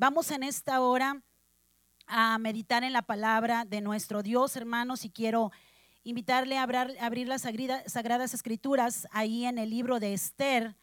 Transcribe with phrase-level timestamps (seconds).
[0.00, 1.20] Vamos en esta hora
[2.06, 5.50] a meditar en la palabra de nuestro Dios, hermanos, y quiero
[6.04, 10.76] invitarle a abrir, las sagradas escrituras ahí en el libro de Esther,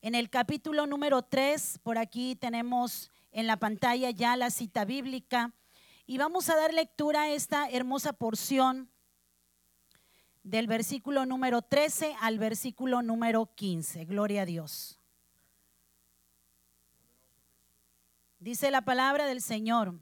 [0.00, 5.52] en el capítulo número 3, por aquí tenemos en la pantalla ya la cita bíblica,
[6.06, 8.88] y vamos a dar lectura a esta hermosa porción
[10.42, 14.06] del versículo número 13 al versículo número 15.
[14.06, 15.03] Gloria a Dios.
[18.44, 19.98] Dice la palabra del Señor,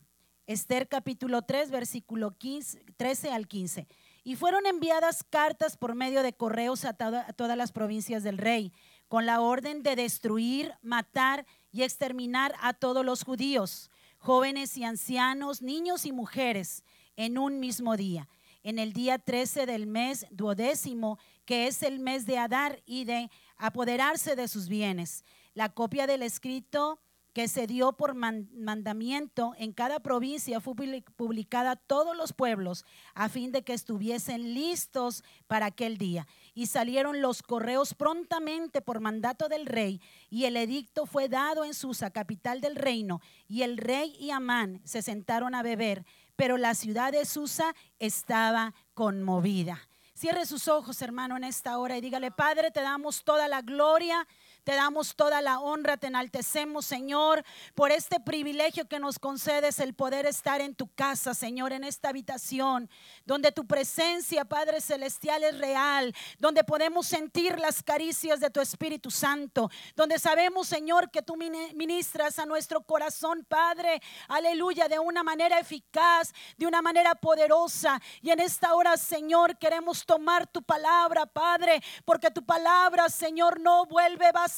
[0.48, 3.86] Esther capítulo 3, versículo 15, 13 al 15.
[4.24, 8.72] Y fueron enviadas cartas por medio de correos a, todas las provincias del rey,
[9.06, 15.62] con la orden de destruir, matar y exterminar a todos los judíos, jóvenes y ancianos,
[15.62, 16.82] niños y mujeres,
[17.14, 18.28] en un mismo día,
[18.64, 23.30] en el día 13 del mes duodécimo, que es el mes de Adar, y de
[23.56, 25.24] apoderarse de sus bienes.
[25.54, 26.98] La copia del escrito
[27.32, 30.74] que se dio por mandamiento en cada provincia fue
[31.16, 36.26] publicada a todos los pueblos a fin de que estuviesen listos para aquel día.
[36.54, 41.74] Y salieron los correos prontamente por mandato del rey y el edicto fue dado en
[41.74, 43.20] Susa, capital del reino.
[43.48, 46.04] Y el rey y Amán se sentaron a beber,
[46.36, 49.88] pero la ciudad de Susa estaba conmovida.
[50.14, 54.28] Cierre sus ojos, hermano, en esta hora y dígale, Padre, te damos toda la gloria
[54.64, 59.94] te damos toda la honra, te enaltecemos, Señor, por este privilegio que nos concedes el
[59.94, 62.88] poder estar en tu casa, Señor, en esta habitación,
[63.24, 69.10] donde tu presencia, Padre Celestial, es real, donde podemos sentir las caricias de tu Espíritu
[69.10, 75.58] Santo, donde sabemos, Señor, que tú ministras a nuestro corazón, Padre, aleluya, de una manera
[75.58, 78.00] eficaz, de una manera poderosa.
[78.20, 83.86] Y en esta hora, Señor, queremos tomar tu palabra, Padre, porque tu palabra, Señor, no
[83.86, 84.51] vuelve vacía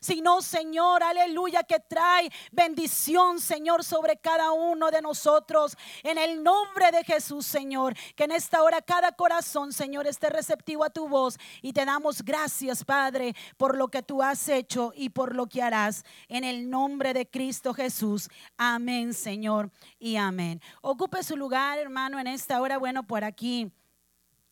[0.00, 5.76] sino Señor, aleluya, que trae bendición, Señor, sobre cada uno de nosotros.
[6.02, 10.84] En el nombre de Jesús, Señor, que en esta hora cada corazón, Señor, esté receptivo
[10.84, 15.10] a tu voz y te damos gracias, Padre, por lo que tú has hecho y
[15.10, 16.04] por lo que harás.
[16.28, 18.28] En el nombre de Cristo Jesús.
[18.56, 20.60] Amén, Señor, y amén.
[20.82, 22.78] Ocupe su lugar, hermano, en esta hora.
[22.78, 23.72] Bueno, por aquí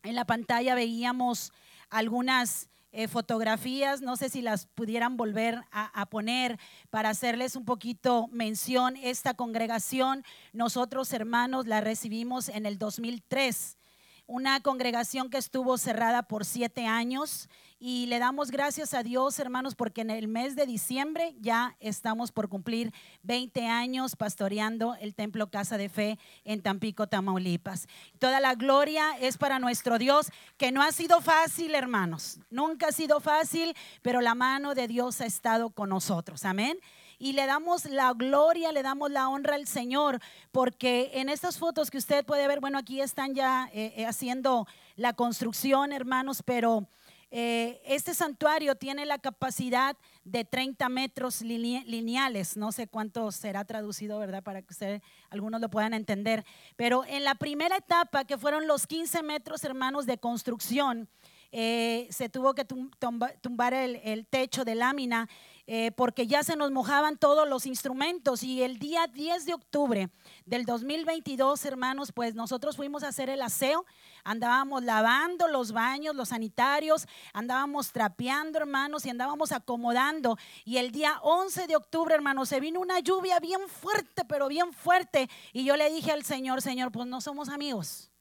[0.03, 1.53] en la pantalla veíamos
[1.89, 6.59] algunas eh, fotografías, no sé si las pudieran volver a, poner
[6.91, 8.95] para hacerles un poquito mención.
[8.97, 10.23] Esta congregación,
[10.53, 13.77] nosotros hermanos, la recibimos en el 2003
[14.25, 17.49] una congregación que estuvo cerrada por siete años
[17.85, 22.31] y le damos gracias a Dios, hermanos, porque en el mes de diciembre ya estamos
[22.31, 27.87] por cumplir 20 años pastoreando el Templo Casa de Fe en Tampico, Tamaulipas.
[28.19, 32.39] Toda la gloria es para nuestro Dios, que no ha sido fácil, hermanos.
[32.49, 36.45] Nunca ha sido fácil, pero la mano de Dios ha estado con nosotros.
[36.45, 36.79] Amén
[37.19, 40.19] y le damos la gloria, le damos la honra al Señor,
[40.51, 44.67] porque en estas fotos que usted puede ver, bueno, aquí están ya eh, eh, haciendo
[44.95, 46.87] la construcción, hermanos, pero
[47.31, 52.57] eh, este santuario tiene la capacidad de 30 metros lineales.
[52.57, 54.43] No sé cuánto será traducido, ¿verdad?
[54.43, 56.45] Para que algunos lo puedan entender.
[56.75, 61.09] Pero en la primera etapa, que fueron los 15 metros, hermanos, de construcción,
[61.51, 65.29] se tuvo que tumbar el, techo de lámina
[65.65, 70.09] eh, porque ya se nos mojaban todos los instrumentos y el día 10 de octubre
[70.45, 73.85] del 2022, hermanos, pues nosotros fuimos a hacer el aseo,
[74.25, 80.37] andábamos lavando los baños, los sanitarios, andábamos trapeando, hermanos, y andábamos acomodando.
[80.65, 84.73] Y el día 11 de octubre, hermanos, se vino una lluvia bien fuerte, pero bien
[84.73, 85.29] fuerte.
[85.53, 88.11] Y yo le dije al Señor, Señor, pues no somos amigos.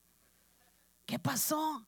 [1.07, 1.85] ¿Qué pasó?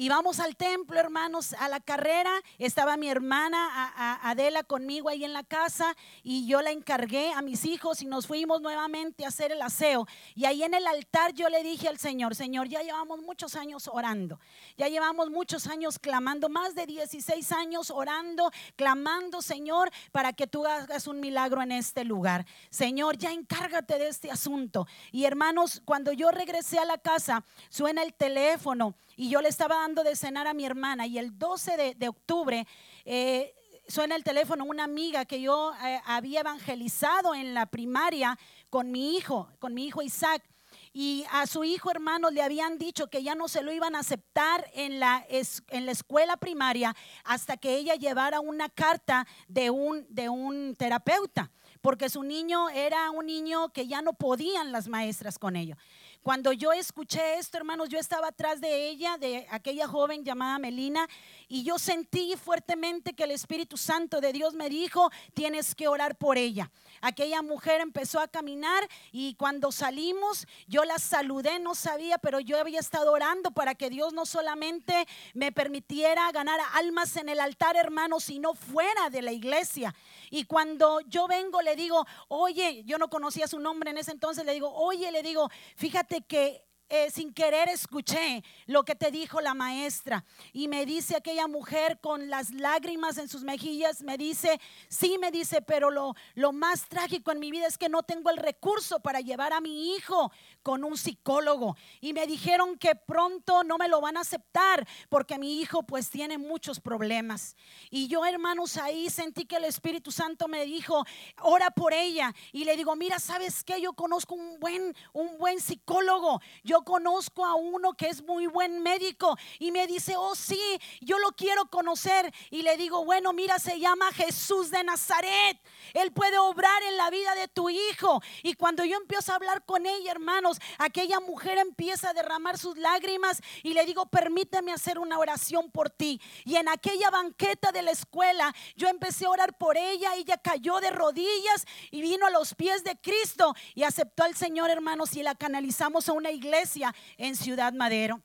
[0.00, 2.30] Y vamos al templo, hermanos, a la carrera.
[2.58, 7.64] Estaba mi hermana Adela conmigo ahí en la casa y yo la encargué a mis
[7.64, 10.06] hijos y nos fuimos nuevamente a hacer el aseo.
[10.36, 13.90] Y ahí en el altar yo le dije al Señor, Señor, ya llevamos muchos años
[13.92, 14.38] orando,
[14.76, 20.64] ya llevamos muchos años clamando, más de 16 años orando, clamando, Señor, para que tú
[20.64, 22.46] hagas un milagro en este lugar.
[22.70, 24.86] Señor, ya encárgate de este asunto.
[25.10, 29.78] Y hermanos, cuando yo regresé a la casa, suena el teléfono y yo le estaba
[29.78, 32.68] dando de cenar a mi hermana y el 12 de, octubre
[33.04, 33.52] eh,
[33.88, 38.38] suena el teléfono una amiga que yo eh, había evangelizado en la primaria
[38.70, 40.44] con mi hijo, con mi hijo Isaac.
[40.92, 44.00] Y a su hijo hermano le habían dicho que ya no se lo iban a
[44.00, 46.94] aceptar en la, en la escuela primaria
[47.24, 51.50] hasta que ella llevara una carta de un, de un terapeuta,
[51.80, 55.76] porque su niño era un niño que ya no podían las maestras con ello.
[56.22, 61.08] Cuando yo escuché esto, hermanos, yo estaba atrás de ella, de aquella joven llamada Melina,
[61.46, 66.16] y yo sentí fuertemente que el Espíritu Santo de Dios me dijo, tienes que orar
[66.16, 66.70] por ella.
[67.00, 72.58] Aquella mujer empezó a caminar y cuando salimos, yo la saludé, no sabía, pero yo
[72.58, 77.76] había estado orando para que Dios no solamente me permitiera ganar almas en el altar,
[77.76, 79.94] hermanos, sino fuera de la iglesia.
[80.30, 84.44] Y cuando yo vengo, le digo, oye, yo no conocía su nombre en ese entonces,
[84.44, 89.40] le digo, oye, le digo, fíjate que eh, sin querer escuché lo que te dijo
[89.40, 90.24] la maestra.
[90.52, 95.30] Y me dice aquella mujer con las lágrimas en sus mejillas, me dice, sí, me
[95.30, 99.00] dice, pero lo, lo más trágico en mi vida es que no tengo el recurso
[99.00, 100.32] para llevar a mi hijo
[100.62, 101.76] con un psicólogo.
[102.00, 106.10] Y me dijeron que pronto no me lo van a aceptar porque mi hijo pues
[106.10, 107.56] tiene muchos problemas.
[107.90, 111.04] Y yo, hermanos, ahí sentí que el Espíritu Santo me dijo,
[111.42, 112.34] ora por ella.
[112.52, 113.80] Y le digo, mira, ¿sabes qué?
[113.80, 116.40] Yo conozco un buen, un buen psicólogo.
[116.64, 120.60] Yo conozco a uno que es muy buen médico y me dice, oh sí,
[121.00, 122.32] yo lo quiero conocer.
[122.50, 125.58] Y le digo, bueno, mira, se llama Jesús de Nazaret.
[125.94, 128.22] Él puede obrar en la vida de tu hijo.
[128.42, 132.76] Y cuando yo empiezo a hablar con ella, hermanos, aquella mujer empieza a derramar sus
[132.76, 136.20] lágrimas y le digo, permíteme hacer una oración por ti.
[136.44, 140.14] Y en aquella banqueta de la escuela, yo empecé a orar por ella.
[140.14, 144.70] Ella cayó de rodillas y vino a los pies de Cristo y aceptó al Señor,
[144.70, 146.67] hermanos, y la canalizamos a una iglesia
[147.16, 148.22] en Ciudad Madero.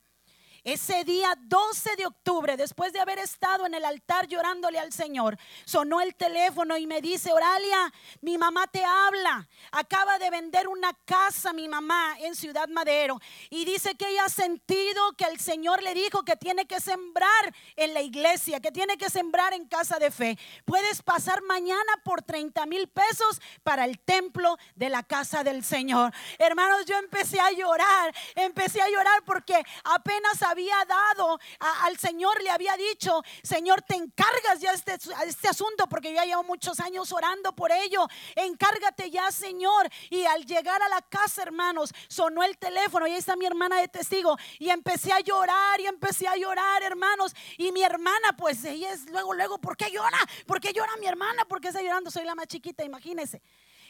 [0.63, 5.37] Ese día 12 de octubre, después de haber estado en el altar llorándole al Señor,
[5.65, 9.45] sonó el teléfono y me dice, Oralia, mi mamá te habla.
[9.73, 13.19] Acaba de vender una casa mi mamá en Ciudad Madero
[13.49, 17.53] y dice que ella ha sentido que el Señor le dijo que tiene que sembrar
[17.75, 20.39] en la iglesia, que tiene que sembrar en casa de fe.
[20.63, 26.13] Puedes pasar mañana por 30 mil pesos para el templo de la casa del Señor.
[26.37, 30.52] Hermanos, yo empecé a llorar, empecé a llorar porque apenas había
[30.87, 31.39] dado
[31.83, 36.25] al Señor, le había dicho, Señor, te encargas ya este, este asunto, porque yo ya
[36.25, 39.89] llevo muchos años orando por ello, encárgate ya, Señor.
[40.09, 43.79] Y al llegar a la casa, hermanos, sonó el teléfono y ahí está mi hermana
[43.79, 44.37] de testigo.
[44.59, 47.33] Y empecé a llorar y empecé a llorar, hermanos.
[47.57, 50.17] Y mi hermana, pues ella es luego, luego, ¿por qué llora?
[50.45, 51.45] ¿Por qué llora mi hermana?
[51.45, 52.11] ¿Por qué está llorando?
[52.11, 53.41] Soy la más chiquita, imagínese.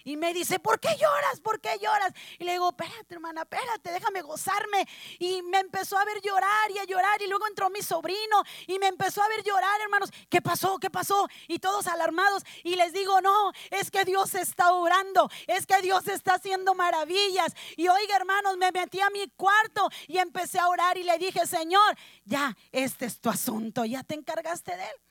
[0.04, 1.40] Y me dice, ¿por qué lloras?
[1.42, 2.12] ¿Por qué lloras?
[2.38, 4.88] Y le digo, espérate, hermana, espérate, déjame gozarme.
[5.18, 7.22] Y me empezó a ver llorar y a llorar.
[7.22, 10.12] Y luego entró mi sobrino y me empezó a ver llorar, hermanos.
[10.30, 10.78] ¿Qué pasó?
[10.78, 11.28] ¿Qué pasó?
[11.48, 12.44] Y todos alarmados.
[12.64, 15.30] Y les digo, no, es que Dios está orando.
[15.48, 17.54] Es que Dios está haciendo maravillas.
[17.78, 21.46] Y oiga, hermanos, me metí a mi cuarto y empecé a orar y le dije,
[21.48, 23.86] Señor, ya, este es tu asunto.
[23.86, 25.02] Ya te encargaste de él.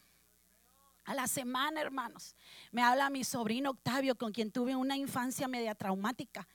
[1.04, 2.36] A la semana, hermanos,
[2.72, 6.48] me habla mi sobrino Octavio, con quien tuve una infancia media traumática.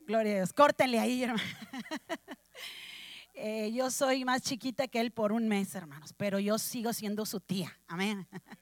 [0.00, 1.42] Gloria a Dios, córtenle ahí, hermano.
[3.34, 7.24] Eh, yo soy más chiquita que él por un mes, hermanos, pero yo sigo siendo
[7.24, 7.76] su tía.
[7.88, 8.28] Amén.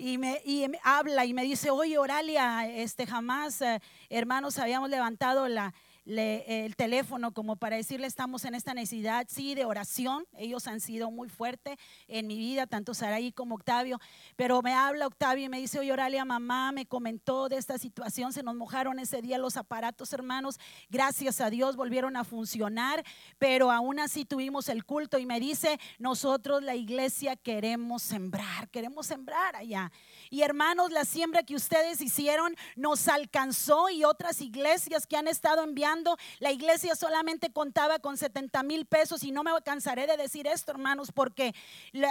[0.00, 4.90] Y me, y me habla y me dice, oye, Oralia, este, jamás, eh, hermanos, habíamos
[4.90, 5.74] levantado la,
[6.16, 10.26] el teléfono como para decirle estamos en esta necesidad, sí, de oración.
[10.36, 11.76] Ellos han sido muy fuertes
[12.06, 14.00] en mi vida, tanto Saraí como Octavio.
[14.36, 18.32] Pero me habla Octavio y me dice, oye, Oralia, mamá me comentó de esta situación,
[18.32, 20.58] se nos mojaron ese día los aparatos, hermanos.
[20.88, 23.04] Gracias a Dios volvieron a funcionar,
[23.38, 29.06] pero aún así tuvimos el culto y me dice, nosotros la iglesia queremos sembrar, queremos
[29.06, 29.92] sembrar allá.
[30.30, 35.62] Y hermanos, la siembra que ustedes hicieron nos alcanzó y otras iglesias que han estado
[35.64, 35.97] enviando,
[36.38, 40.72] la iglesia solamente contaba con 70 mil pesos y no me cansaré de decir esto,
[40.72, 41.54] hermanos, porque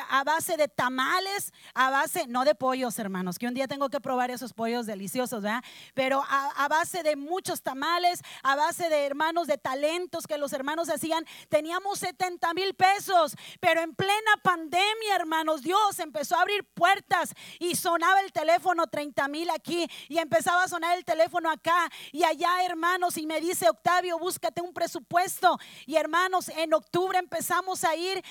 [0.10, 4.01] a base de tamales, a base, no de pollos, hermanos, que un día tengo que
[4.01, 5.63] probar esos pollos deliciosos, ¿verdad?
[5.94, 10.89] Pero a, base de muchos tamales, a base de hermanos, de talentos que los hermanos
[10.89, 17.34] hacían, teníamos 70 mil pesos, pero en plena pandemia, hermanos, Dios empezó a abrir puertas
[17.60, 22.24] y sonar el teléfono 30 mil aquí y empezaba a sonar el teléfono acá y
[22.24, 25.60] allá, hermanos, y me dice Octavio, búscate un presupuesto.
[25.86, 28.24] Y hermanos, en octubre empezamos a ir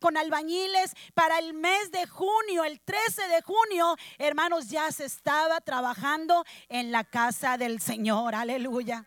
[0.00, 5.60] con albañiles para el mes de junio, el 13 de junio, hermanos, ya se estaba
[5.60, 8.34] trabajando en la casa del Señor.
[8.34, 9.04] Aleluya.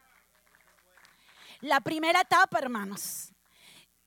[1.61, 3.33] La primera etapa, hermanos,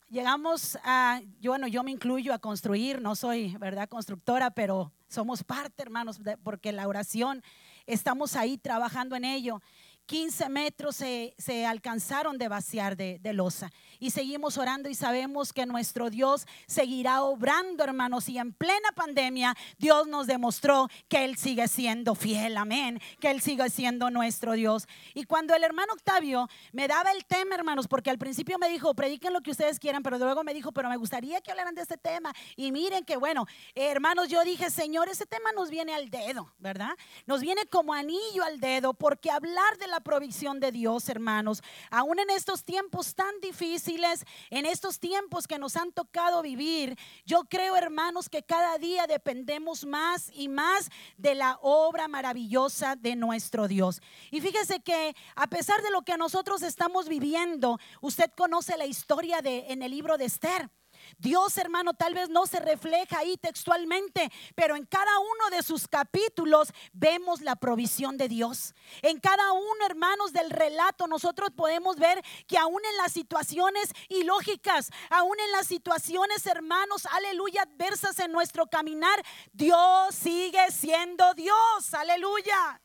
[0.08, 5.82] llegamos a, bueno, yo me incluyo a construir, no soy, ¿verdad?, constructora, pero somos parte,
[5.82, 7.42] hermanos, porque la oración,
[7.86, 9.60] estamos ahí trabajando en ello.
[10.06, 13.70] 15 metros se, se alcanzaron de vaciar de, de, losa.
[13.98, 18.28] Y seguimos orando y sabemos que nuestro Dios seguirá obrando, hermanos.
[18.28, 23.00] Y en plena pandemia, Dios nos demostró que Él sigue siendo fiel, amén.
[23.20, 24.88] Que Él sigue siendo nuestro Dios.
[25.14, 28.94] Y cuando el hermano Octavio me daba el tema, hermanos, porque al principio me dijo,
[28.94, 31.82] prediquen lo que ustedes quieran, pero luego me dijo, pero me gustaría que hablaran de
[31.82, 32.32] este tema.
[32.56, 36.96] Y miren que bueno, hermanos, yo dije, Señor, ese tema nos viene al dedo, ¿verdad?
[37.26, 41.62] Nos viene como anillo al dedo, porque hablar de la provisión de Dios, hermanos.
[41.90, 47.44] Aún en estos tiempos tan difíciles, en estos tiempos que nos han tocado vivir, yo
[47.44, 53.68] creo, hermanos, que cada día dependemos más y más de la obra maravillosa de nuestro
[53.68, 54.00] Dios.
[54.30, 59.42] Y fíjese que a pesar de lo que nosotros estamos viviendo, usted conoce la historia
[59.42, 60.70] de en el libro de Esther.
[61.18, 65.88] Dios, hermano, tal vez no se refleja ahí textualmente, pero en cada uno de sus
[65.88, 68.74] capítulos vemos la provisión de Dios.
[69.02, 74.90] En cada uno, hermanos, del relato nosotros podemos ver que aún en las situaciones ilógicas,
[75.10, 82.80] aún en las situaciones, hermanos, aleluya, adversas en nuestro caminar, Dios sigue siendo Dios, aleluya.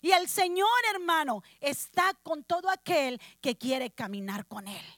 [0.00, 4.97] Y el Señor, hermano, está con todo aquel que quiere caminar con Él.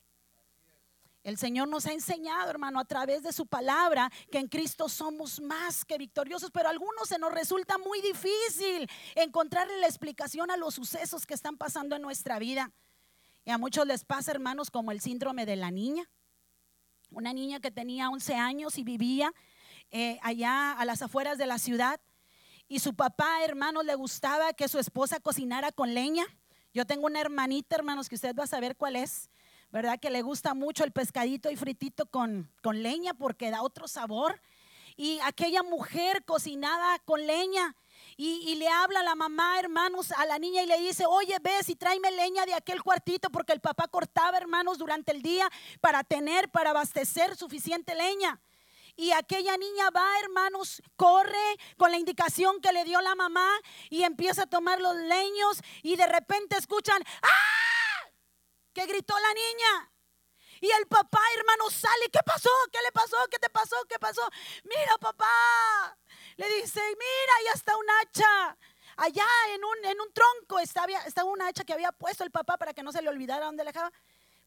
[1.23, 5.39] El Señor nos ha enseñado, hermano, a través de su palabra, que en Cristo somos
[5.41, 10.57] más que victoriosos, pero a algunos se nos resulta muy difícil encontrarle la explicación a
[10.57, 12.73] los sucesos que están pasando en nuestra vida.
[13.45, 16.09] Y a muchos les pasa, hermanos, como el síndrome de la niña.
[17.11, 19.33] Una niña que tenía 11 años y vivía
[19.91, 22.01] eh, allá a las afueras de la ciudad.
[22.67, 26.25] Y su papá, hermanos, le gustaba que su esposa cocinara con leña.
[26.73, 29.29] Yo tengo una hermanita, hermanos, que usted va a saber cuál es
[29.71, 29.99] ¿verdad?
[30.01, 34.41] Que le gusta mucho el pescadito y fritito con, con leña porque da otro sabor.
[34.97, 37.77] Y aquella mujer cocinada con leña.
[38.17, 41.71] Y, le habla a la mamá, hermanos, a la niña y le dice, oye, ves
[41.71, 45.49] y tráeme leña de aquel cuartito porque el papá cortaba, hermanos, durante el día
[45.81, 48.39] para tener, para abastecer suficiente leña.
[48.95, 53.49] Y aquella niña va, hermanos, corre con la indicación que le dio la mamá
[53.89, 57.70] y empieza a tomar los leños y de repente escuchan, ¡ah!
[58.73, 59.93] Que gritó la niña.
[60.61, 62.11] Y el papá, hermano, sale.
[62.13, 62.51] ¿Qué pasó?
[62.71, 63.17] ¿Qué le pasó?
[63.31, 63.77] ¿Qué te pasó?
[63.89, 64.23] ¿Qué pasó?
[64.65, 65.97] Mira, papá.
[66.37, 68.57] Le dice, mira, ahí está un hacha.
[68.97, 72.59] Allá en un, en un tronco estaba, estaba una hacha que había puesto el papá
[72.59, 73.91] para que no se le olvidara dónde le dejaba.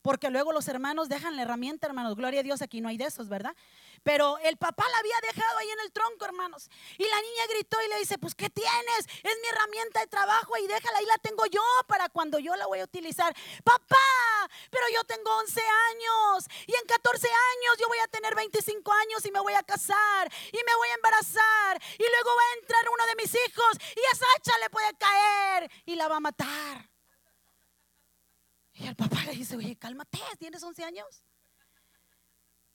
[0.04, 2.16] Porque luego los hermanos dejan la herramienta, hermanos.
[2.16, 3.56] Gloria a Dios, aquí no hay de esos, ¿verdad?
[4.04, 6.70] Pero el papá la había dejado ahí en el tronco, hermanos.
[6.98, 9.00] Y la niña gritó y le dice, pues, ¿qué tienes?
[9.24, 12.68] Es mi herramienta de trabajo y déjala, ahí la tengo yo para cuando yo la
[12.68, 13.34] voy a utilizar.
[13.64, 18.92] Papá, pero yo tengo 11 años y en 14 años yo voy a tener 25
[18.92, 22.60] años y me voy a casar y me voy a embarazar y luego va a
[22.60, 26.20] entrar uno de mis hijos y esa hacha le puede caer y la va a
[26.20, 26.90] matar.
[28.74, 31.24] Y el papá le dice, oye, cálmate, ¿tienes 11 años?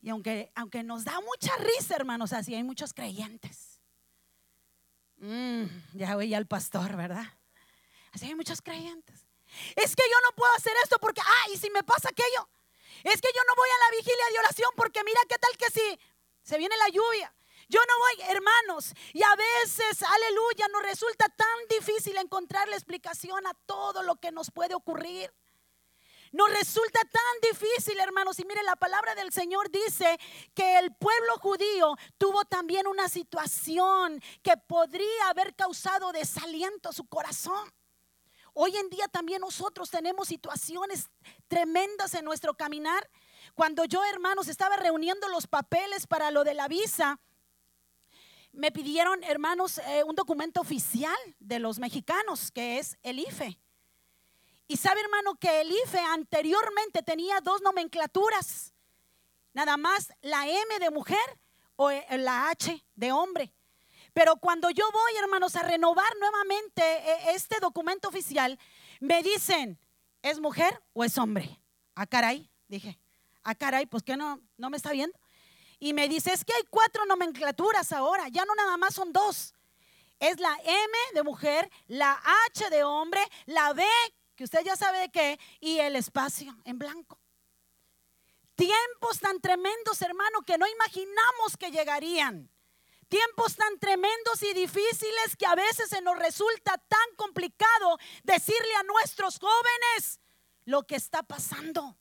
[0.00, 3.80] Y aunque, aunque nos da mucha risa, hermanos, así hay muchos creyentes.
[5.16, 5.64] Mm,
[5.94, 7.26] ya voy al pastor, ¿verdad?
[8.12, 9.26] Así hay muchos creyentes.
[9.74, 12.48] Es que yo no puedo hacer esto porque, ay, si me pasa aquello.
[13.04, 15.70] Es que yo no voy a la vigilia de oración porque mira qué tal que
[15.70, 16.00] si
[16.42, 17.34] se viene la lluvia.
[17.68, 23.46] Yo no voy, hermanos, y a veces, aleluya, nos resulta tan difícil encontrar la explicación
[23.46, 25.30] a todo lo que nos puede ocurrir.
[26.32, 28.38] Nos resulta tan difícil, hermanos.
[28.38, 30.18] Y mire, la palabra del Señor dice
[30.54, 37.06] que el pueblo judío tuvo también una situación que podría haber causado desaliento a su
[37.06, 37.72] corazón.
[38.52, 41.10] Hoy en día también nosotros tenemos situaciones
[41.46, 43.08] tremendas en nuestro caminar.
[43.54, 47.20] Cuando yo, hermanos, estaba reuniendo los papeles para lo de la visa,
[48.52, 53.58] me pidieron, hermanos, eh, un documento oficial de los mexicanos, que es el IFE.
[54.70, 58.74] Y sabe, hermano, que el IFE anteriormente tenía dos nomenclaturas.
[59.54, 61.40] Nada más la M de mujer
[61.76, 63.54] o eh, la H de hombre.
[64.12, 68.58] Pero cuando yo voy, hermanos, a renovar nuevamente eh, este documento oficial,
[69.00, 69.78] me dicen,
[70.20, 71.58] ¿es mujer o es hombre?
[71.94, 72.98] Ah, caray, dije.
[73.44, 75.18] Ah, caray, pues que no, no me está viendo.
[75.78, 79.54] Y me dice, es que hay cuatro nomenclaturas ahora, ya no nada más son dos.
[80.20, 82.20] Es la M de mujer, la
[82.50, 83.84] H de hombre, la B
[84.38, 87.18] que usted ya sabe de qué, y el espacio en blanco.
[88.54, 92.48] Tiempos tan tremendos, hermano, que no imaginamos que llegarían.
[93.08, 98.84] Tiempos tan tremendos y difíciles que a veces se nos resulta tan complicado decirle a
[98.84, 100.20] nuestros jóvenes
[100.66, 101.98] lo que está pasando.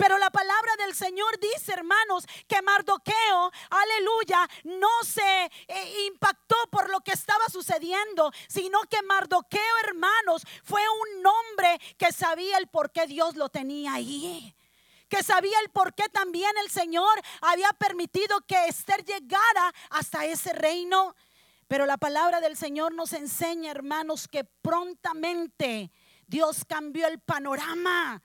[0.00, 6.88] Pero la palabra del Señor dice, hermanos, que Mardoqueo, aleluya, no se eh, impactó por
[6.88, 12.90] lo que estaba sucediendo, sino que Mardoqueo, hermanos, fue un hombre que sabía el por
[12.92, 14.54] qué Dios lo tenía ahí
[15.10, 20.52] que sabía el por qué también el Señor había permitido que Esther llegara hasta ese
[20.52, 21.16] reino.
[21.66, 25.90] Pero la palabra del Señor nos enseña, hermanos, que prontamente
[26.28, 28.22] Dios cambió el panorama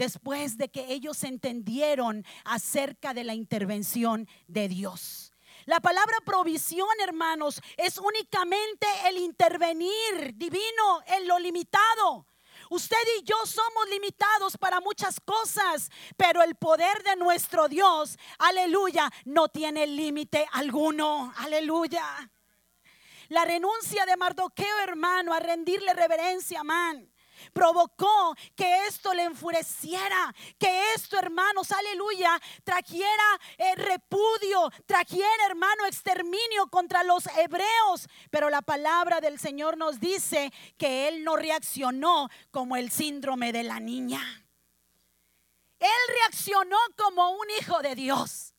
[0.00, 5.30] después de que ellos entendieron acerca de la intervención de Dios.
[5.66, 12.26] La palabra provisión, hermanos, es únicamente el intervenir divino en lo limitado.
[12.70, 19.10] Usted y yo somos limitados para muchas cosas, pero el poder de nuestro Dios, aleluya,
[19.26, 21.30] no tiene límite alguno.
[21.36, 22.30] Aleluya.
[23.28, 27.09] La renuncia de Mardoqueo, hermano, a rendirle reverencia, man
[27.52, 36.66] provocó que esto le enfureciera, que esto, hermanos, aleluya, trajera eh, repudio, trajera, hermano, exterminio
[36.70, 38.08] contra los hebreos.
[38.30, 43.62] Pero la palabra del Señor nos dice que él no reaccionó como el síndrome de
[43.62, 44.22] la niña.
[45.78, 45.88] Él
[46.20, 48.54] reaccionó como un hijo de Dios.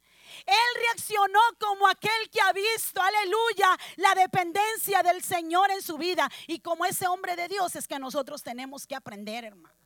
[0.46, 6.30] Él reaccionó como aquel que ha visto, aleluya, la dependencia del Señor en su vida.
[6.48, 9.81] Y como ese hombre de Dios es que nosotros tenemos que aprender, hermano.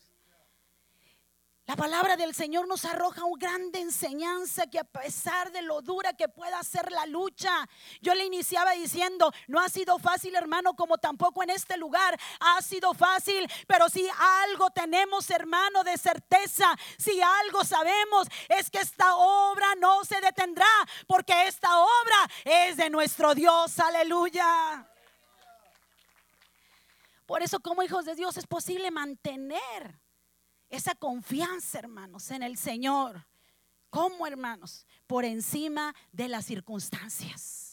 [1.67, 6.13] La palabra del Señor nos arroja una grande enseñanza que a pesar de lo dura
[6.13, 7.67] que pueda ser la lucha,
[8.01, 12.61] yo le iniciaba diciendo, no ha sido fácil hermano, como tampoco en este lugar ha
[12.61, 14.07] sido fácil, pero si
[14.43, 16.67] algo tenemos hermano de certeza,
[16.99, 20.67] si algo sabemos, es que esta obra no se detendrá,
[21.07, 24.87] porque esta obra es de nuestro Dios, aleluya.
[27.25, 30.04] Por eso como hijos de Dios es posible mantener
[30.69, 33.25] esa confianza, hermanos, en el Señor.
[33.89, 34.85] ¿Cómo, hermanos?
[35.07, 37.65] Por encima de las circunstancias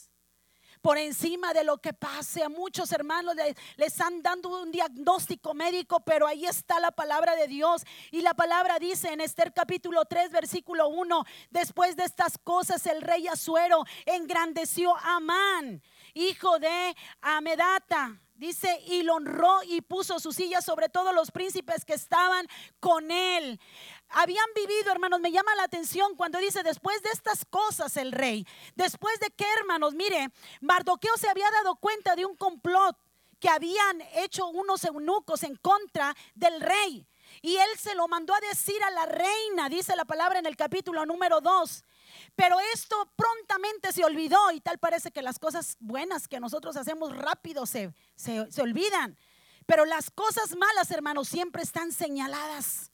[0.83, 2.43] por encima de lo que pase.
[2.43, 7.47] A muchos hermanos les, están dando un diagnóstico médico, pero ahí está la palabra de
[7.47, 7.83] Dios.
[8.11, 13.01] Y la palabra dice en Esther capítulo 3, versículo 1, después de estas cosas el
[13.01, 15.81] rey Azuero engrandeció a Amán,
[16.13, 21.85] hijo de Amedata Dice, y lo honró y puso su silla sobre todos los príncipes
[21.85, 22.47] que estaban
[22.79, 23.59] con él.
[24.09, 28.45] Habían vivido, hermanos, me llama la atención cuando dice, después de estas cosas el rey,
[28.75, 30.29] después de que, hermanos, mire,
[30.61, 32.97] Mardoqueo se había dado cuenta de un complot
[33.39, 37.05] que habían hecho unos eunucos en contra del rey.
[37.41, 40.55] Y él se lo mandó a decir a la reina, dice la palabra en el
[40.55, 41.83] capítulo número 2.
[42.35, 47.15] Pero esto prontamente se olvidó y tal parece que las cosas buenas que nosotros hacemos
[47.15, 49.17] rápido se, se, se olvidan.
[49.65, 52.92] Pero las cosas malas, hermanos, siempre están señaladas.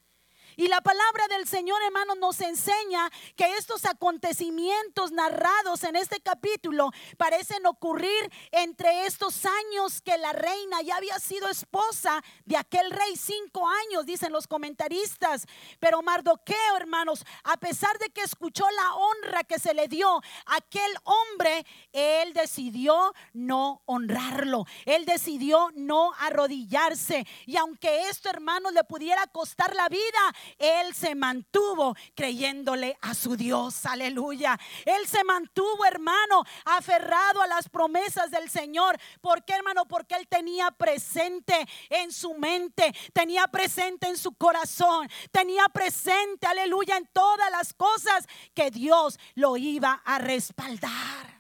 [0.56, 6.92] Y la palabra del Señor, hermano, nos enseña que estos acontecimientos narrados en este capítulo
[7.18, 13.16] parecen ocurrir entre estos años que la reina ya había sido esposa de aquel rey,
[13.16, 15.46] cinco años, dicen los comentaristas.
[15.80, 20.10] Pero Mardoqueo, hermanos, a pesar de que escuchó la honra que se le dio
[20.46, 24.66] a aquel hombre, él decidió no honrarlo.
[24.86, 27.26] Él decidió no arrodillarse.
[27.46, 33.36] Y aunque esto, hermanos, le pudiera costar la vida, él se mantuvo creyéndole a su
[33.36, 33.86] Dios.
[33.86, 34.60] Aleluya.
[34.86, 38.98] Él se mantuvo, hermano, aferrado a las promesas del Señor.
[39.22, 39.86] ¿Por qué, hermano?
[39.88, 46.98] Porque él tenía presente en su mente, tenía presente en su corazón, tenía presente, aleluya,
[46.98, 51.40] en todas las cosas que Dios lo iba a respaldar.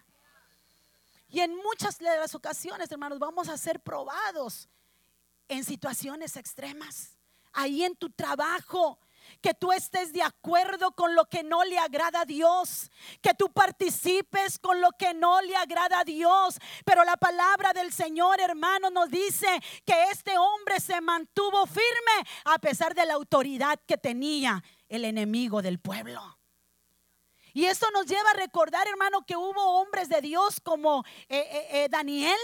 [1.29, 4.67] Y en muchas de las ocasiones, hermanos, vamos a ser probados
[5.47, 7.18] en situaciones extremas.
[7.53, 8.99] Ahí en tu trabajo,
[9.41, 13.51] que tú estés de acuerdo con lo que no le agrada a Dios, que tú
[13.51, 16.57] participes con lo que no le agrada a Dios.
[16.85, 19.47] Pero la palabra del Señor, hermano, nos dice
[19.85, 25.61] que este hombre se mantuvo firme a pesar de la autoridad que tenía el enemigo
[25.61, 26.39] del pueblo.
[27.53, 31.67] Y esto nos lleva a recordar, hermano, que hubo hombres de Dios como eh, eh,
[31.71, 32.37] eh, Daniel,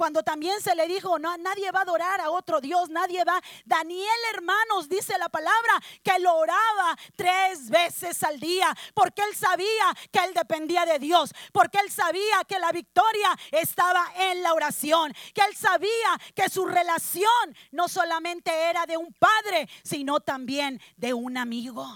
[0.00, 3.38] cuando también se le dijo, no, nadie va a adorar a otro Dios, nadie va.
[3.66, 9.94] Daniel, hermanos, dice la palabra, que lo oraba tres veces al día, porque él sabía
[10.10, 15.12] que él dependía de Dios, porque él sabía que la victoria estaba en la oración,
[15.34, 21.12] que él sabía que su relación no solamente era de un padre, sino también de
[21.12, 21.86] un amigo.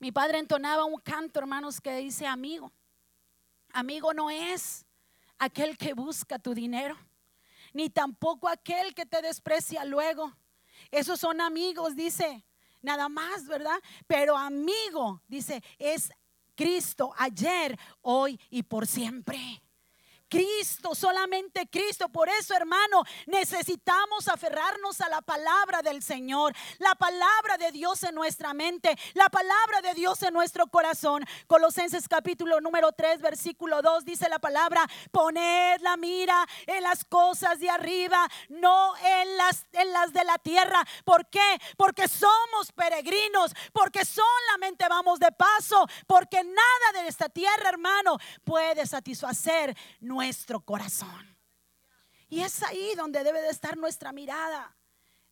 [0.00, 2.72] Mi padre entonaba un canto, hermanos, que dice amigo.
[3.72, 4.85] Amigo no es
[5.38, 6.96] aquel que busca tu dinero,
[7.72, 10.32] ni tampoco aquel que te desprecia luego.
[10.90, 12.44] Esos son amigos, dice.
[12.82, 13.78] nada más, ¿verdad?
[14.06, 16.10] Pero amigo, dice, es
[16.54, 19.62] Cristo ayer, hoy y por siempre.
[20.28, 22.08] Cristo, solamente Cristo.
[22.08, 28.14] Por eso, hermano, necesitamos aferrarnos a la palabra del Señor, la palabra de Dios en
[28.14, 31.24] nuestra mente, la palabra de Dios en nuestro corazón.
[31.46, 37.60] Colosenses capítulo número 3, versículo 2 dice la palabra, poned la mira en las cosas
[37.60, 40.84] de arriba, no en las, en las de la tierra.
[41.04, 41.60] ¿Por qué?
[41.76, 48.86] Porque somos peregrinos, porque solamente vamos de paso, porque nada de esta tierra, hermano, puede
[48.86, 49.76] satisfacer
[50.16, 51.36] nuestro corazón.
[52.28, 54.74] Y es ahí donde debe de estar nuestra mirada.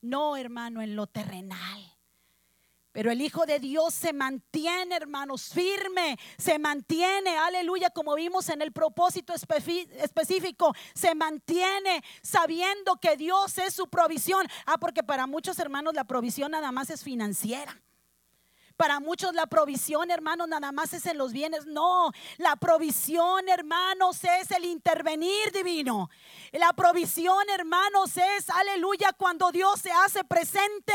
[0.03, 1.90] No, hermano, en lo terrenal.
[2.92, 8.61] Pero el Hijo de Dios se mantiene, hermanos, firme, se mantiene, aleluya, como vimos en
[8.62, 14.47] el propósito específico, se mantiene sabiendo que Dios es su provisión.
[14.66, 17.83] Ah, porque para muchos hermanos la provisión nada más es financiera.
[18.77, 21.65] Para muchos la provisión, hermanos, nada más es en los bienes.
[21.67, 26.11] No, la provisión, hermanos, es el intervenir divino.
[26.51, 30.93] La provisión, hermanos, es, aleluya, cuando Dios se hace presente.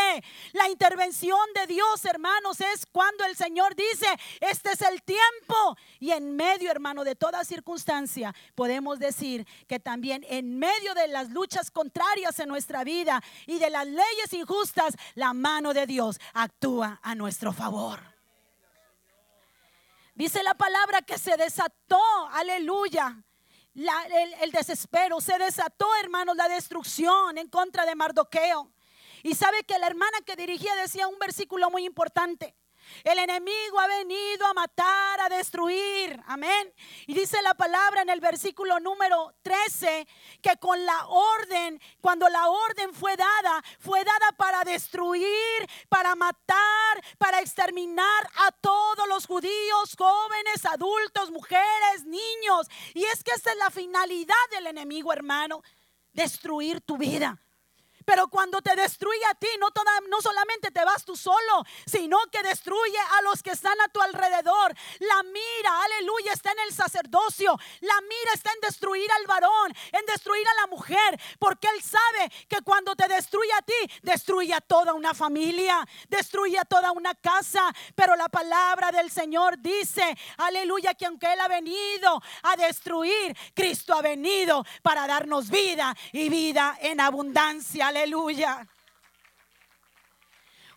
[0.51, 4.07] La intervención de Dios, hermanos, es cuando el Señor dice,
[4.41, 5.77] este es el tiempo.
[5.99, 11.29] Y en medio, hermano, de toda circunstancia, podemos decir que también en medio de las
[11.29, 16.99] luchas contrarias en nuestra vida y de las leyes injustas, la mano de Dios actúa
[17.01, 17.68] a nuestro favor.
[20.15, 22.01] Dice la palabra que se desató,
[22.33, 23.23] aleluya.
[24.41, 28.71] el, desespero, se desató, hermanos, la destrucción en contra de Mardoqueo.
[29.23, 32.55] Y sabe que la hermana que dirigía decía un versículo muy importante.
[33.03, 36.19] El enemigo ha venido a matar, a destruir.
[36.27, 36.73] Amén.
[37.07, 40.07] Y dice la palabra en el versículo número 13
[40.41, 47.03] que con la orden, cuando la orden fue dada, fue dada para destruir, para matar,
[47.17, 52.67] para exterminar a todos los judíos, jóvenes, adultos, mujeres, niños.
[52.93, 55.61] Y es que esa es la finalidad del enemigo, hermano.
[56.13, 57.39] Destruir tu vida
[58.09, 62.17] pero cuando te destruye a ti, no, toda, no solamente te vas tú solo, sino
[62.31, 64.75] que destruye a los que están a tu alrededor.
[64.97, 67.55] La mira, aleluya, está en el sacerdocio.
[67.81, 72.31] La mira está en destruir al varón, en destruir a la mujer, porque él sabe
[72.47, 77.13] que cuando te destruye a ti, destruye a toda una familia, destruye a toda una
[77.13, 77.71] casa.
[77.93, 83.93] Pero la palabra del Señor dice, aleluya, que aunque Él ha venido a destruir, Cristo
[83.93, 87.98] ha venido para darnos vida y vida en abundancia.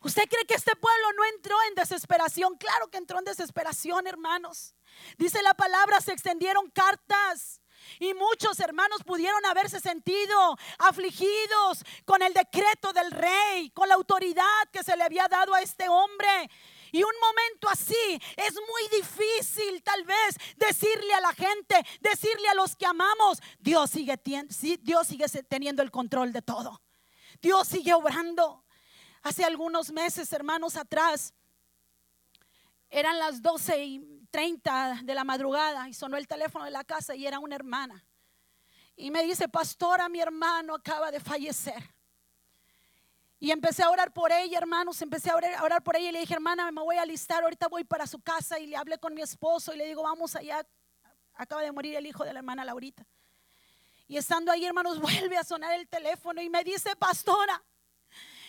[0.05, 2.57] ¿Usted cree que este pueblo no entró en desesperación?
[2.57, 4.75] Claro que entró en desesperación, hermanos.
[5.17, 7.61] Dice la palabra, se extendieron cartas.
[7.99, 14.45] Y muchos hermanos pudieron haberse sentido afligidos con el decreto del rey, con la autoridad
[14.73, 16.51] que se le había dado a este hombre.
[16.93, 22.55] Y un momento así es muy difícil tal vez decirle a la gente, decirle a
[22.55, 24.21] los que amamos, Dios sigue,
[24.81, 26.81] Dios sigue teniendo el control de todo.
[27.43, 28.65] Dios sigue obrando.
[29.23, 31.35] Hace algunos meses, hermanos, atrás,
[32.89, 37.15] eran las 12 y 30 de la madrugada y sonó el teléfono de la casa
[37.15, 38.07] y era una hermana.
[38.95, 41.83] Y me dice, pastora, mi hermano acaba de fallecer.
[43.41, 46.13] Y empecé a orar por ella, hermanos, empecé a orar, a orar, por ella y
[46.13, 48.99] le dije, hermana, me voy a alistar, ahorita voy para su casa y le hablé
[48.99, 50.65] con mi esposo y le digo, vamos allá,
[51.35, 53.05] acaba de morir el hijo de la hermana Laurita.
[54.07, 57.63] Y estando ahí, hermanos, vuelve a sonar el teléfono y me dice, pastora,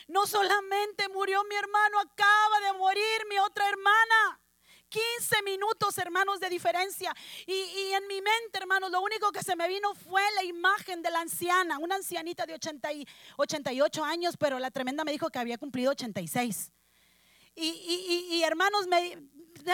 [0.07, 4.39] no solamente murió mi hermano, acaba de morir mi otra hermana.
[4.89, 7.15] 15 minutos, hermanos, de diferencia.
[7.47, 11.09] Y, en mi mente, hermanos, lo único que se me vino fue la imagen de
[11.09, 15.39] la anciana, una ancianita de 80 y, 88 años, pero la tremenda me dijo que
[15.39, 16.71] había cumplido 86.
[17.55, 19.17] Y, y, y, hermanos, me,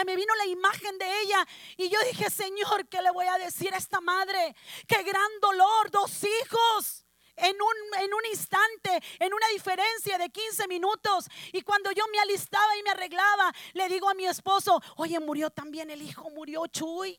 [0.04, 3.72] me vino la imagen de ella y yo dije, Señor, ¿qué le voy a decir
[3.74, 4.54] a esta madre?
[4.86, 7.04] Qué gran dolor, dos hijos.
[7.36, 11.26] En un, en un, instante, en una diferencia de 15 minutos.
[11.52, 15.48] Y cuando yo me alistaba y me arreglaba, le digo a mi esposo, oye, murió
[15.48, 17.18] también el hijo, murió Chuy.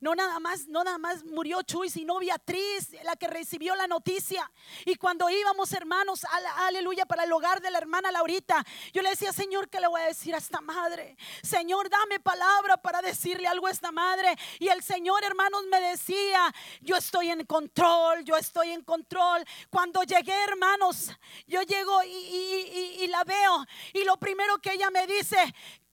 [0.00, 4.50] No nada más, no nada más murió Chuy, sino Beatriz, la que recibió la noticia.
[4.84, 6.24] Y cuando íbamos, hermanos,
[6.56, 10.00] aleluya, para el hogar de la hermana Laurita, yo le decía, Señor, ¿qué le voy
[10.00, 11.16] a decir a esta madre?
[11.42, 14.36] Señor, dame palabra para decirle algo a esta madre.
[14.58, 19.44] Y el Señor, hermanos, me decía, yo estoy en control, yo estoy en control.
[19.70, 21.10] Cuando llegué, hermanos,
[21.46, 23.64] yo llego y la veo.
[23.94, 25.36] Y lo primero que ella me dice,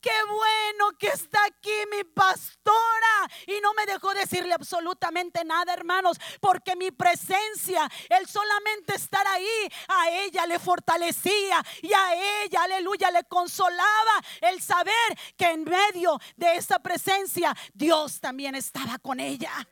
[0.03, 3.31] qué bueno que está aquí mi pastora.
[3.47, 9.71] Y no me dejó decirle absolutamente nada, hermanos, porque mi presencia, el solamente estar ahí,
[9.87, 14.93] a ella le fortalecía y a ella, aleluya, le consolaba el saber
[15.37, 19.65] que en medio de esa presencia Dios también estaba con ella.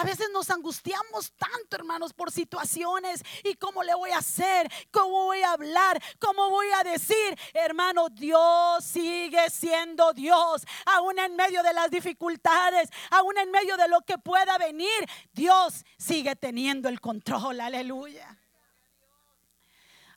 [0.00, 5.24] A veces nos angustiamos tanto, hermanos, por situaciones y cómo le voy a hacer, cómo
[5.24, 7.38] voy a hablar, cómo voy a decir.
[7.52, 13.88] Hermano, Dios sigue siendo Dios, aún en medio de las dificultades, aún en medio de
[13.88, 14.88] lo que pueda venir.
[15.34, 18.38] Dios sigue teniendo el control, aleluya.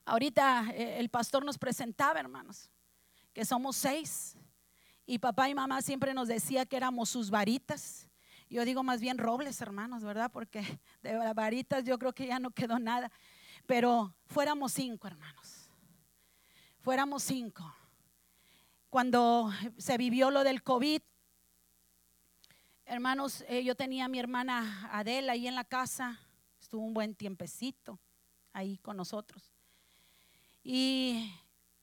[0.06, 2.70] Ahorita eh, el pastor nos presentaba, hermanos,
[3.34, 4.34] que somos seis.
[5.04, 8.08] Y papá y mamá siempre nos decía que éramos sus varitas.
[8.54, 10.30] Yo digo más bien robles, hermanos, ¿verdad?
[10.30, 10.62] Porque
[11.02, 13.10] de varitas yo creo que ya no quedó nada.
[13.66, 15.68] Pero fuéramos cinco, hermanos.
[16.78, 17.74] Fuéramos cinco.
[18.90, 21.02] Cuando se vivió lo del COVID,
[22.86, 26.20] hermanos, eh, yo tenía a mi hermana Adela ahí en la casa.
[26.60, 27.98] Estuvo un buen tiempecito
[28.52, 29.52] ahí con nosotros.
[30.62, 31.34] Y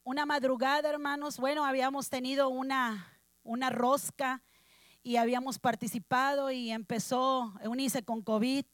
[0.06, 4.42] una madrugada, hermanos, bueno, habíamos tenido una, una rosca
[5.04, 8.66] y habíamos participado y empezó Eunice con COVID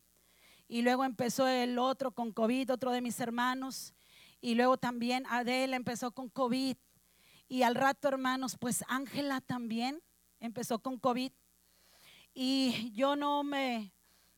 [0.67, 3.93] y luego empezó el otro con COVID, otro de mis hermanos
[4.41, 6.75] y luego también Adela empezó con COVID
[7.47, 10.01] y al rato hermanos pues Ángela también
[10.39, 11.31] empezó con COVID.
[12.33, 13.93] Y yo no me,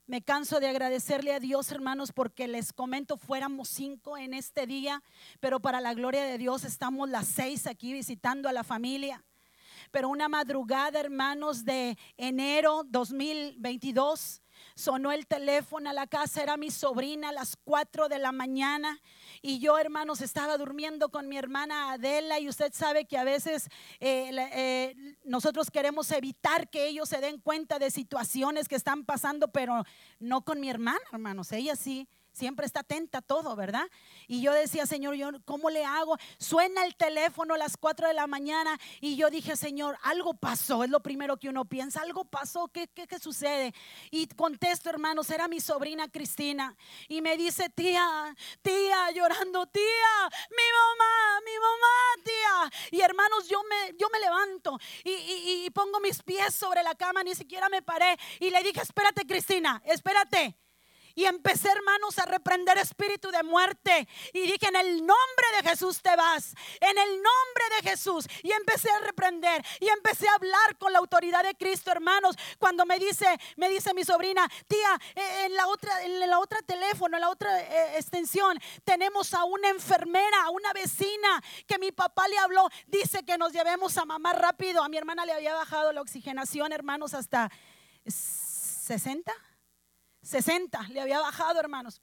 [0.06, 5.04] me canso de agradecerle a Dios, hermanos, porque les comento, fuéramos cinco en este día,
[5.42, 9.26] pero para la gloria de Dios estamos las seis aquí visitando a la familia
[9.92, 14.42] pero una madrugada, hermanos, de enero 2022,
[14.76, 19.02] sonó el teléfono a la casa, era mi sobrina a las 4 de la mañana.
[19.42, 22.40] Y yo, hermanos, estaba durmiendo con mi hermana Adela.
[22.40, 23.68] Y usted sabe que a veces
[24.00, 29.50] eh, eh, nosotros queremos evitar que ellos se den cuenta de situaciones que están pasando,
[29.50, 29.84] pero
[30.20, 33.88] no con mi hermana, hermanos, ella sí siempre está atenta a todo, ¿verdad?
[34.28, 36.18] Y yo decía, Señor, yo, ¿cómo le hago?
[36.38, 40.84] Suena el teléfono a las 4 de la mañana y yo dije, Señor, algo pasó,
[40.84, 43.74] es lo primero que uno piensa, algo pasó, ¿qué, qué, qué sucede?
[44.12, 46.76] Y contesto, hermanos, era mi sobrina Cristina
[47.08, 52.98] y me dice, tía, tía, llorando, tía, mi mamá, mi mamá, tía.
[52.98, 56.96] Y hermanos, yo me, yo me levanto y, y, y pongo mis pies sobre la
[56.96, 60.58] cama, ni siquiera me paré y le dije, espérate, Cristina, espérate.
[61.20, 64.08] Y empecé, hermanos, a reprender espíritu de muerte.
[64.32, 66.54] Y dije, en el nombre de Jesús te vas.
[66.80, 68.26] En el nombre de Jesús.
[68.42, 69.62] Y empecé a reprender.
[69.82, 72.38] Y empecé a hablar con la autoridad de Cristo, hermanos.
[72.58, 76.62] Cuando me dice, me dice mi sobrina, tía, eh, en la otra, en la otra
[76.62, 81.92] teléfono, en la otra eh, extensión, tenemos a una enfermera, a una vecina que mi
[81.92, 82.70] papá le habló.
[82.88, 84.82] Dice que nos llevemos a mamá rápido.
[84.82, 87.52] A mi hermana le había bajado la oxigenación, hermanos, hasta
[88.08, 89.49] 60.
[90.30, 92.02] 60, le había bajado, hermanos.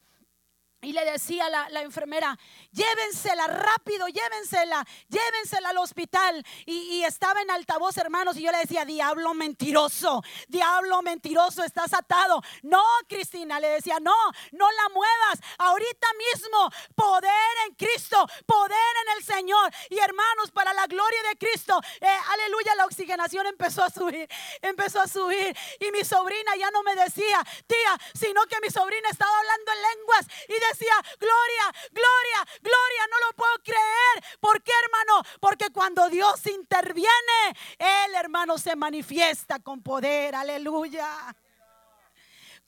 [0.87, 2.39] Y le decía la, la, enfermera,
[2.71, 6.47] llévensela rápido, llévensela, llévensela al hospital.
[6.65, 12.41] Y, estaba en altavoz, hermanos, y yo le decía, diablo mentiroso, diablo mentiroso, estás atado.
[12.63, 14.15] No, Cristina, le decía, no,
[14.53, 15.41] no la muevas.
[15.59, 17.33] Ahorita mismo, poder
[17.67, 19.73] en Cristo, poder en el Señor.
[19.91, 24.29] Y hermanos, para la gloria de Cristo, eh, aleluya, la oxigenación empezó a subir,
[24.63, 25.57] empezó a subir.
[25.81, 29.83] Y mi sobrina ya no me decía, tía, sino que mi sobrina estaba hablando en
[29.83, 34.39] lenguas y decía, gloria, gloria, gloria, no lo puedo creer.
[34.41, 35.23] ¿Por qué, hermano?
[35.41, 40.35] Porque cuando Dios interviene, el hermano, se manifiesta con poder.
[40.35, 41.35] Aleluya.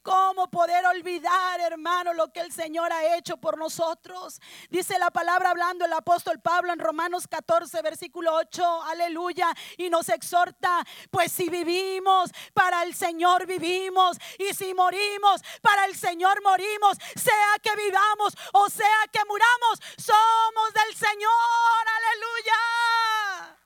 [0.08, 4.40] ¿Cómo poder olvidar, hermano, lo que el Señor ha hecho por nosotros?
[4.70, 10.08] Dice la palabra hablando el apóstol Pablo en Romanos 14, versículo 8, aleluya, y nos
[10.08, 16.96] exhorta, pues si vivimos, para el Señor vivimos, y si morimos, para el Señor morimos,
[17.14, 23.58] sea que vivamos o sea que muramos, somos del Señor, aleluya.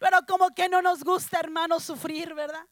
[0.00, 2.66] Pero como que no nos gusta, hermano, sufrir, ¿verdad?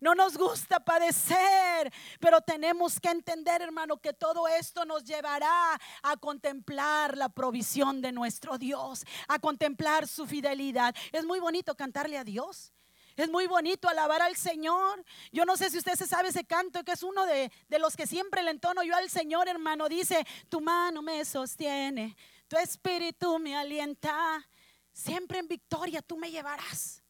[0.00, 6.16] No nos gusta padecer, pero tenemos que entender, hermano, que todo esto nos llevará a
[6.16, 10.94] contemplar la provisión de nuestro Dios, a contemplar su fidelidad.
[11.12, 12.72] Es muy bonito cantarle a Dios.
[13.16, 15.04] Es muy bonito alabar al Señor.
[15.30, 17.96] Yo no sé si usted se sabe ese canto, que es uno de, de, los
[17.96, 19.88] que siempre le entono yo al Señor, hermano.
[19.88, 22.16] Dice, tu mano me sostiene,
[22.48, 24.44] tu espíritu me alienta.
[24.92, 27.03] Siempre en victoria tú me llevarás.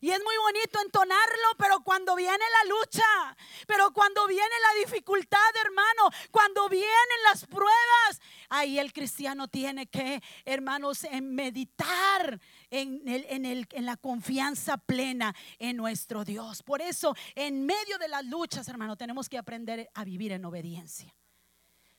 [0.00, 5.38] Y es muy bonito entonarlo, pero cuando viene la lucha, pero cuando viene la dificultad,
[5.64, 6.88] hermano, cuando vienen
[7.24, 13.96] las pruebas, ahí el cristiano tiene que, hermanos, en meditar en, en, el, en la
[13.96, 16.62] confianza plena en nuestro Dios.
[16.62, 21.17] Por eso, en medio de las luchas, hermano, tenemos que aprender a vivir en obediencia.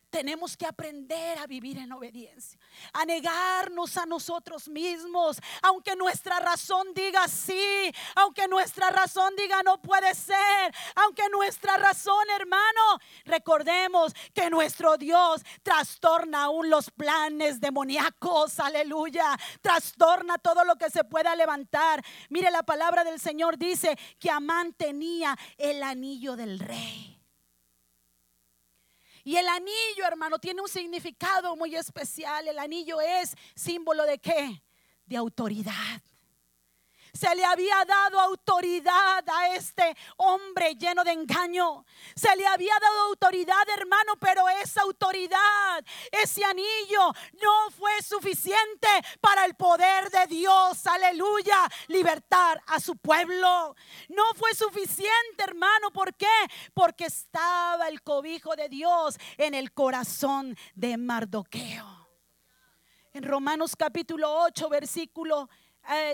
[0.10, 2.60] Tenemos que aprender a vivir en obediencia,
[2.94, 9.82] a negarnos a nosotros mismos, aunque nuestra razón diga sí, aunque nuestra razón diga no
[9.82, 18.60] puede ser, aunque nuestra razón, hermano, recordemos que nuestro Dios trastorna aún los planes demoníacos,
[18.60, 22.04] aleluya, trastorna todo lo que se pueda levantar.
[22.30, 27.19] Mire, la palabra del Señor dice que Amán tenía el anillo del rey.
[29.30, 32.48] Y el anillo, hermano, tiene un significado muy especial.
[32.48, 34.64] El anillo es símbolo de qué?
[35.06, 36.02] De autoridad.
[37.20, 41.84] Se le había dado autoridad a este hombre lleno de engaño.
[42.16, 48.88] Se le había dado autoridad, hermano, pero esa autoridad, ese anillo no fue suficiente
[49.20, 50.88] para el poder de Dios.
[50.88, 51.70] Aleluya.
[51.88, 53.76] Libertar a su pueblo.
[54.08, 55.92] No fue suficiente, hermano.
[55.92, 56.26] ¿Por qué?
[56.74, 62.00] Porque estaba el cobijo de Dios en el corazón de Mardoqueo.
[63.12, 65.50] En Romanos capítulo 8, versículo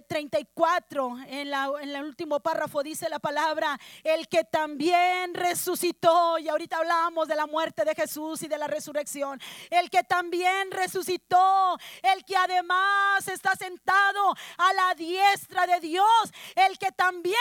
[0.07, 6.47] 34, eh, en, en, el último párrafo dice la palabra, el que también resucitó, y
[6.47, 11.77] ahorita hablamos de la muerte de Jesús y de la resurrección, el que también resucitó,
[12.01, 17.35] el que además está sentado a la diestra de Dios, el que también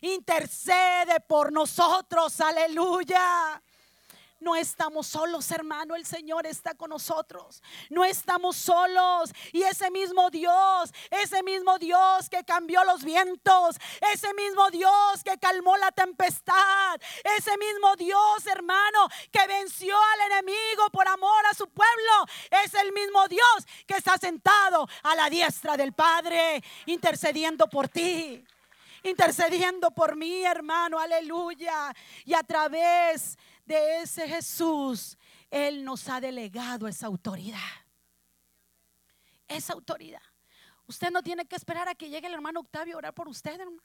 [0.00, 3.60] intercede por nosotros, aleluya.
[4.40, 5.94] No estamos solos, hermano.
[5.94, 7.62] El Señor está con nosotros.
[7.90, 9.30] No estamos solos.
[9.52, 13.76] Y ese mismo Dios, ese mismo Dios que cambió los vientos,
[14.12, 16.98] ese mismo Dios que calmó la tempestad,
[17.36, 22.26] ese mismo Dios, hermano, que venció al enemigo por amor a su pueblo,
[22.64, 28.42] es el mismo Dios que está sentado a la diestra del Padre, intercediendo por ti
[29.02, 31.94] intercediendo por mí, hermano, aleluya.
[32.24, 33.38] Y a través
[33.70, 35.16] de ese Jesús,
[35.48, 37.58] Él nos ha delegado esa autoridad.
[39.46, 40.22] Esa autoridad.
[40.86, 43.60] Usted no tiene que esperar a que llegue el hermano Octavio a orar por usted,
[43.60, 43.80] hermano.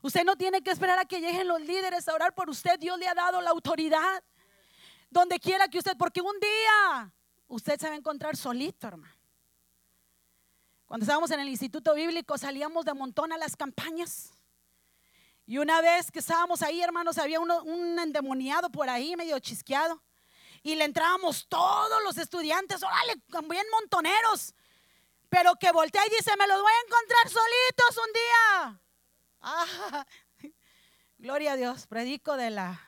[0.00, 2.78] Usted no tiene que esperar a que lleguen los líderes a orar por usted.
[2.78, 4.22] Dios le ha dado la autoridad.
[5.10, 7.12] Donde quiera que usted, porque un día
[7.48, 9.14] usted se va a encontrar solito, hermano.
[10.86, 14.32] Cuando estábamos en el instituto bíblico salíamos de montón a las campañas.
[15.50, 20.00] Y una vez que estábamos ahí, hermanos, había un endemoniado por ahí, medio chisqueado.
[20.62, 24.54] Y le entrábamos todos los estudiantes, órale, bien montoneros.
[25.28, 28.80] Pero que voltea y dice, me los voy a encontrar solitos un día.
[29.40, 30.06] Ah,
[31.18, 32.80] gloria a Dios, predico de la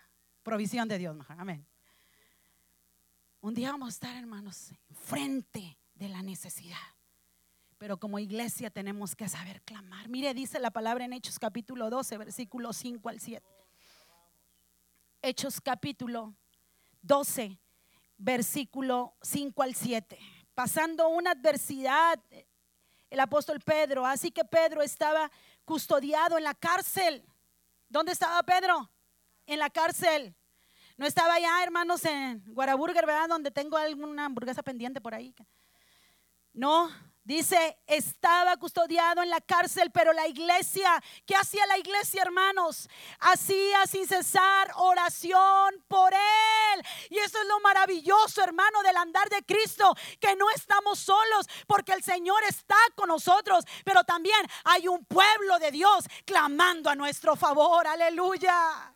[0.45, 1.17] provisión de Dios.
[1.31, 1.67] Amén.
[3.41, 6.92] Un día vamos a estar, hermanos, enfrente de la necesidad.
[7.83, 10.09] Pero como iglesia tenemos que saber clamar.
[10.09, 13.45] Mire, dice la palabra en Hechos capítulo 12, versículo 5 al 7.
[15.21, 16.33] Hechos capítulo
[17.01, 17.59] 12,
[18.19, 20.17] versículo 5 al 7.
[20.55, 22.21] Pasando una adversidad,
[23.11, 25.29] el apóstol Pedro, así que Pedro estaba
[25.65, 27.25] custodiado en la cárcel.
[27.89, 28.89] ¿Dónde estaba Pedro?
[29.45, 30.37] En la cárcel.
[30.97, 33.29] No estaba allá, hermanos, en Guaraburger, ¿verdad?
[33.29, 35.35] Donde tengo alguna hamburguesa pendiente por ahí.
[36.53, 36.89] No,
[37.25, 40.91] Dice, estaba custodiado en la cárcel, pero la iglesia,
[41.25, 42.89] ¿qué hacía la iglesia, hermanos?
[43.21, 46.87] Hacía sin cesar oración por él.
[47.11, 51.93] Y eso es lo maravilloso, hermano, del andar de Cristo, que no estamos solos porque
[51.93, 57.37] el Señor está con nosotros, pero también hay un pueblo de Dios clamando a nuestro
[57.37, 57.87] favor.
[57.87, 58.92] Aleluya.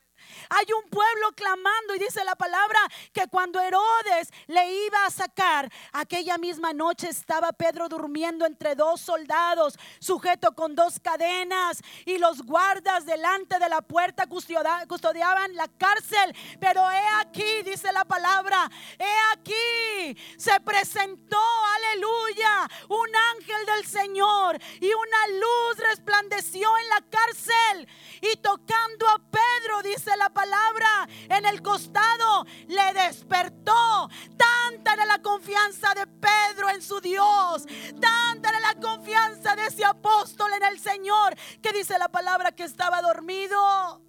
[0.50, 2.78] Hay un pueblo clamando y dice la palabra
[3.12, 9.00] que cuando Herodes le iba a sacar, aquella misma noche estaba Pedro durmiendo entre dos
[9.00, 16.34] soldados, sujeto con dos cadenas y los guardas delante de la puerta custodiaban la cárcel.
[16.60, 21.42] Pero he aquí, dice la palabra, he aquí, se presentó,
[21.76, 27.88] aleluya, un ángel del Señor y una luz resplandeció en la cárcel
[28.20, 34.08] y tocando a Pedro, dice la palabra en el costado le despertó.
[34.36, 37.66] Tanta era la confianza de Pedro en su Dios.
[38.00, 42.64] Tanta era la confianza de ese apóstol en el Señor que dice la palabra que
[42.64, 44.02] estaba dormido.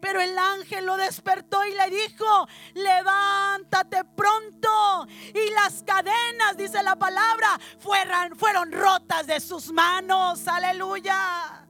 [0.00, 5.06] Pero el ángel lo despertó y le dijo, levántate pronto.
[5.34, 10.46] Y las cadenas, dice la palabra, fueron rotas de sus manos.
[10.46, 11.67] Aleluya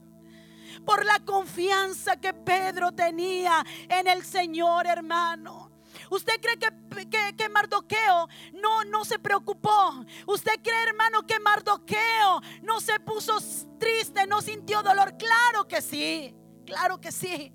[0.89, 5.71] por la confianza que Pedro tenía en el Señor, hermano.
[6.09, 10.03] ¿Usted cree que, que, Mardoqueo no, no se preocupó.
[10.25, 13.37] ¿Usted cree, hermano, que Mardoqueo no se puso
[13.77, 15.15] triste, no sintió dolor?
[15.15, 16.35] Claro que sí,
[16.65, 17.53] claro que sí.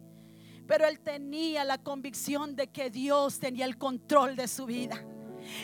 [0.69, 5.05] Pero él tenía la convicción de que Dios tenía el control de su vida.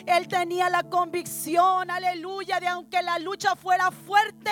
[0.05, 4.51] Él tenía la convicción, aleluya, de aunque la lucha fuera fuerte,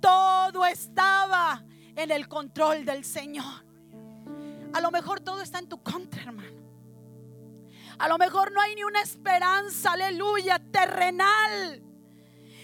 [0.00, 1.64] todo estaba
[1.96, 3.64] en el control del Señor.
[4.72, 6.60] A lo mejor todo está en tu contra, hermano.
[7.98, 11.82] A lo mejor no hay ni una esperanza, aleluya, terrenal.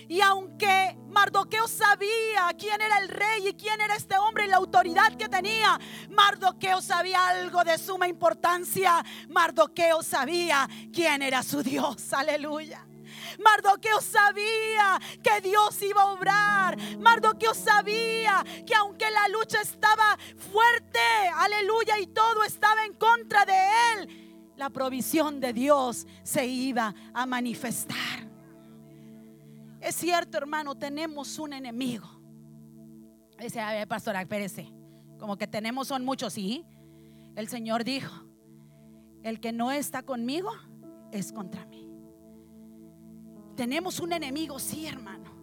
[0.09, 4.57] Y aunque Mardoqueo sabía quién era el rey y quién era este hombre y la
[4.57, 5.79] autoridad que tenía,
[6.11, 9.05] Mardoqueo sabía algo de suma importancia.
[9.29, 12.13] Mardoqueo sabía quién era su Dios.
[12.13, 12.87] Aleluya.
[13.43, 16.79] Mardoqueo sabía que Dios iba a obrar.
[16.99, 20.19] Mardoqueo sabía que aunque la lucha estaba
[20.53, 20.99] fuerte,
[21.35, 23.59] aleluya, y todo estaba en contra de
[23.93, 28.27] él, la provisión de Dios se iba a manifestar.
[29.81, 32.09] Es cierto, hermano, tenemos un enemigo.
[33.39, 34.73] Dice, a ver, pastora, espérese.
[35.19, 36.65] Como que tenemos son muchos, sí.
[37.35, 38.27] El Señor dijo,
[39.23, 40.51] el que no está conmigo
[41.13, 41.76] es contra mí.
[43.57, 45.35] Tenemos un enemigo, sí, hermano.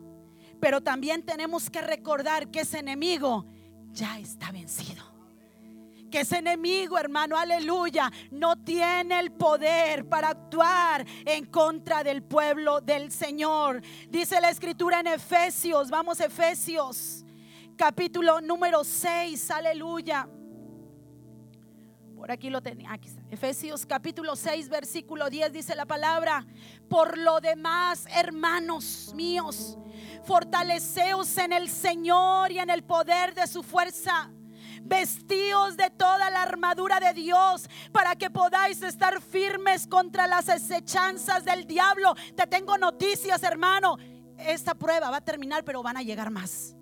[0.60, 3.46] Pero también tenemos que recordar que ese enemigo
[3.92, 5.04] ya está vencido.
[6.10, 12.82] Que ese enemigo, hermano, aleluya, no tiene el poder para actuar en contra del pueblo
[12.82, 13.82] del Señor.
[14.10, 17.26] Dice la escritura en Efesios, vamos Efesios,
[17.76, 20.30] capítulo número 6, aleluya.
[22.24, 22.94] Por aquí lo tenía.
[22.94, 26.48] Aquí Efesios capítulo 6, versículo 10 dice la palabra.
[26.88, 29.78] Por lo demás, hermanos míos,
[30.24, 34.32] fortaleceos en el Señor y en el poder de su fuerza.
[34.84, 41.44] Vestíos de toda la armadura de Dios para que podáis estar firmes contra las acechanzas
[41.44, 42.16] del diablo.
[42.38, 43.98] Te tengo noticias, hermano.
[44.38, 46.74] Esta prueba va a terminar, pero van a llegar más.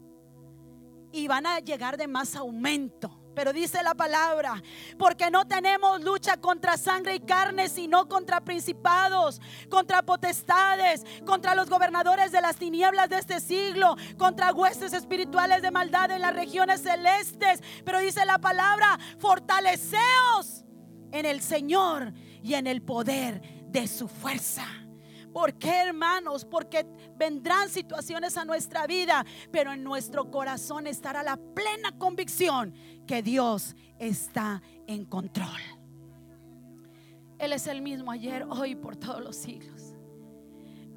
[1.11, 3.20] Y van a llegar de más aumento.
[3.33, 4.61] Pero dice la palabra,
[4.97, 11.69] porque no tenemos lucha contra sangre y carne, sino contra principados, contra potestades, contra los
[11.69, 16.81] gobernadores de las tinieblas de este siglo, contra huestes espirituales de maldad en las regiones
[16.81, 17.61] celestes.
[17.85, 20.65] Pero dice la palabra, fortaleceos
[21.11, 22.13] en el Señor
[22.43, 24.65] y en el poder de su fuerza.
[25.33, 26.43] ¿Por qué, hermanos?
[26.43, 32.73] Porque vendrán situaciones a nuestra vida, pero en nuestro corazón estará la plena convicción
[33.05, 35.59] que Dios está en control.
[37.39, 39.95] Él es el mismo ayer, hoy, por todos los siglos.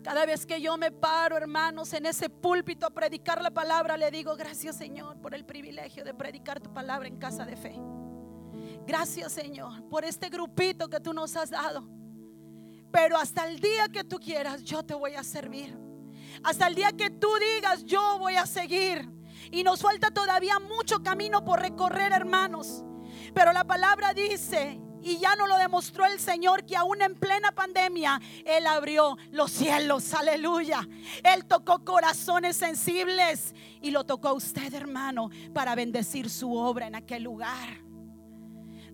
[0.03, 4.11] Cada vez que yo me paro, hermanos, en ese púlpito a predicar la palabra, le
[4.11, 7.75] digo, gracias Señor por el privilegio de predicar tu palabra en casa de fe.
[8.87, 11.89] Gracias Señor por este grupito que tú nos has dado.
[12.93, 15.75] Pero hasta el día que tú quieras, yo te voy a servir.
[16.43, 19.09] Hasta el día que tú digas, yo voy a seguir.
[19.51, 22.85] Y nos falta todavía mucho camino por recorrer, hermanos.
[23.35, 27.53] Pero la palabra dice, y ya nos lo demostró el Señor, que aún en plena
[27.53, 30.89] pandemia, Él abrió los cielos, aleluya.
[31.23, 36.95] Él tocó corazones sensibles y lo tocó a usted, hermano, para bendecir su obra en
[36.95, 37.85] aquel lugar.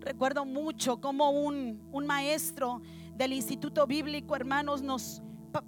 [0.00, 2.82] Recuerdo mucho como un, un maestro
[3.14, 5.22] del Instituto Bíblico, hermanos, nos,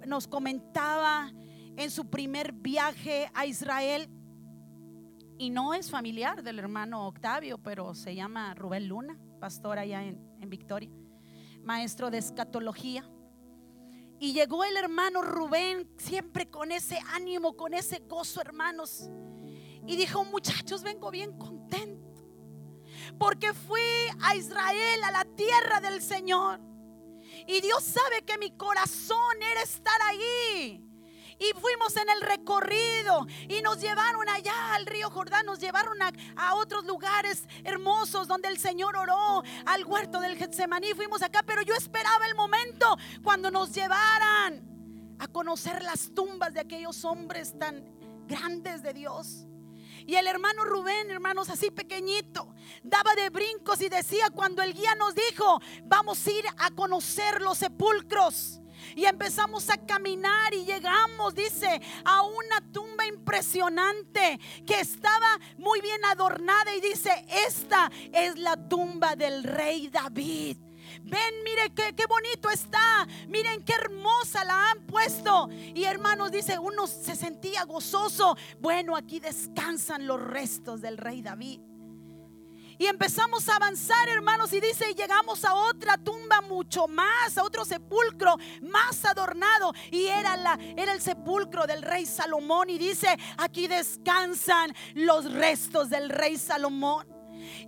[0.05, 1.31] nos comentaba
[1.77, 4.09] en su primer viaje a Israel.
[5.43, 10.25] Y no es familiar del hermano Octavio, pero se llama Rubén Luna, pastor allá en,
[10.39, 10.89] en Victoria,
[11.63, 13.05] maestro de escatología.
[14.21, 19.09] Y llegó el hermano Rubén siempre con ese ánimo, con ese gozo, hermanos.
[19.85, 22.25] Y dijo, muchachos, vengo bien contento.
[23.19, 23.81] Porque fui
[24.21, 26.61] a Israel, a la tierra del Señor.
[27.47, 30.81] Y Dios sabe que mi corazón era estar ahí.
[31.39, 36.55] Y fuimos en el recorrido y nos llevaron allá al río Jordán, nos llevaron a,
[36.55, 40.93] otros lugares hermosos donde el Señor oró, al huerto del Getsemaní.
[40.93, 46.61] Fuimos acá, pero yo esperaba el momento cuando nos llevaran a conocer las tumbas de
[46.61, 47.83] aquellos hombres tan
[48.27, 49.47] grandes de Dios.
[50.05, 52.53] Y el hermano Rubén, hermanos, así pequeñito,
[52.83, 57.41] daba de brincos y decía cuando el guía nos dijo, vamos a ir a conocer
[57.41, 58.59] los sepulcros.
[58.95, 66.03] Y empezamos a caminar y llegamos, dice, a una tumba impresionante que estaba muy bien
[66.05, 70.57] adornada y dice, esta es la tumba del rey David.
[71.03, 73.07] Ven, mire qué, bonito está.
[73.27, 75.49] Miren qué hermosa la han puesto.
[75.51, 78.37] Y hermanos, dice, uno se sentía gozoso.
[78.59, 81.59] Bueno, aquí descansan los restos del rey David.
[82.77, 87.43] Y empezamos a avanzar, hermanos, y dice, y llegamos a otra tumba mucho más, a
[87.43, 89.73] otro sepulcro más adornado.
[89.91, 92.69] Y era, la, era el sepulcro del rey Salomón.
[92.69, 97.07] Y dice, aquí descansan los restos del rey Salomón.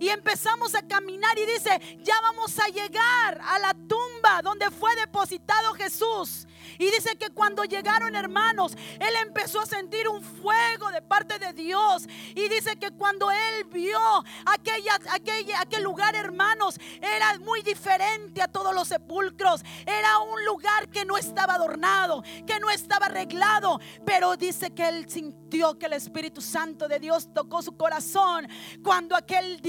[0.00, 4.94] Y empezamos a caminar y dice, ya vamos a llegar a la tumba donde fue
[4.96, 6.46] depositado Jesús.
[6.78, 11.52] Y dice que cuando llegaron hermanos, él empezó a sentir un fuego de parte de
[11.52, 12.06] Dios.
[12.34, 13.98] Y dice que cuando él vio
[14.44, 19.62] aquella, aquella, aquel lugar, hermanos, era muy diferente a todos los sepulcros.
[19.86, 23.80] Era un lugar que no estaba adornado, que no estaba arreglado.
[24.04, 28.48] Pero dice que él sintió que el Espíritu Santo de Dios tocó su corazón
[28.82, 29.60] cuando aquel,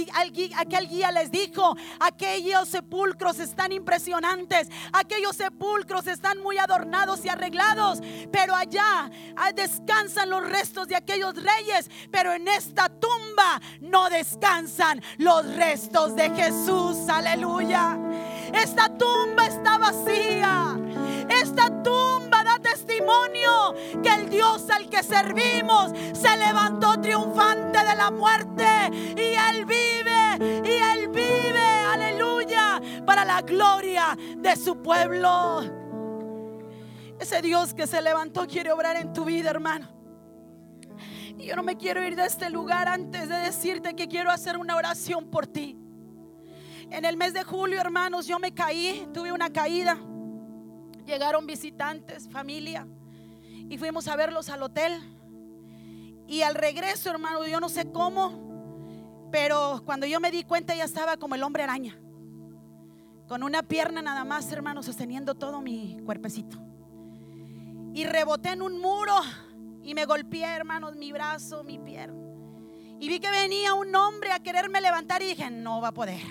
[0.55, 7.99] aquel guía les dijo, aquellos sepulcros están impresionantes, aquellos sepulcros están muy adornados y arreglados,
[8.31, 9.09] pero allá
[9.53, 16.29] descansan los restos de aquellos reyes, pero en esta tumba no descansan los restos de
[16.31, 17.97] Jesús, aleluya.
[18.51, 20.75] Esta tumba está vacía.
[21.29, 28.09] Esta tumba da testimonio que el Dios al que servimos se levantó triunfante de la
[28.11, 35.86] muerte y Él vive, y Él vive, aleluya, para la gloria de su pueblo.
[37.27, 39.89] Ese Dios que se levantó quiere obrar en tu vida, hermano.
[41.37, 44.55] Y yo no me quiero ir de este lugar antes de decirte que quiero hacer
[44.55, 45.77] una oración por ti.
[46.89, 49.97] En el mes de julio, hermanos, yo me caí, tuve una caída.
[51.05, 52.87] Llegaron visitantes, familia,
[53.67, 54.97] y fuimos a verlos al hotel.
[56.29, 60.85] Y al regreso, hermano, yo no sé cómo, pero cuando yo me di cuenta ya
[60.85, 61.99] estaba como el hombre araña.
[63.27, 66.66] Con una pierna nada más, hermano, sosteniendo todo mi cuerpecito
[67.97, 69.15] y reboté en un muro
[69.81, 72.29] y me golpeé, hermanos, mi brazo, mi pierna.
[72.99, 76.21] Y vi que venía un hombre a quererme levantar y dije, no va a poder.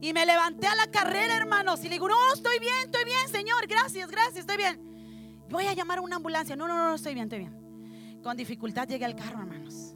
[0.00, 3.28] Y me levanté a la carrera, hermanos, y le digo, no, estoy bien, estoy bien,
[3.30, 5.46] Señor, gracias, gracias, estoy bien.
[5.50, 6.56] Voy a llamar a una ambulancia.
[6.56, 8.20] No, no, no, estoy bien, estoy bien.
[8.20, 9.94] Con dificultad llegué al carro, hermanos.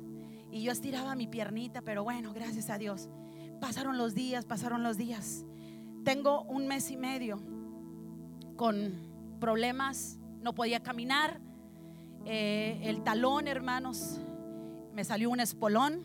[0.52, 3.08] Y yo estiraba mi piernita, pero bueno, gracias a Dios.
[3.60, 5.44] Pasaron los días, pasaron los días.
[6.04, 7.42] Tengo un mes y medio
[8.56, 8.92] con
[9.40, 11.40] problemas no podía caminar.
[12.26, 14.20] Eh, el talón, hermanos,
[14.92, 16.02] me salió un espolón.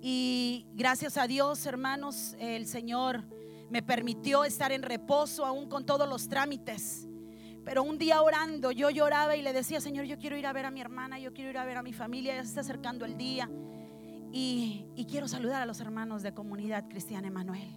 [0.00, 3.24] Y gracias a Dios, hermanos, el Señor
[3.68, 7.06] me permitió estar en reposo aún con todos los trámites.
[7.62, 10.64] Pero un día orando, yo lloraba y le decía, Señor, yo quiero ir a ver
[10.64, 13.04] a mi hermana, yo quiero ir a ver a mi familia, ya se está acercando
[13.04, 13.50] el día.
[14.32, 17.68] Y, y quiero saludar a los hermanos de Comunidad Cristiana Emanuel